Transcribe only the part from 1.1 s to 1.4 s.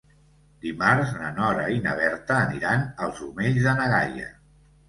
na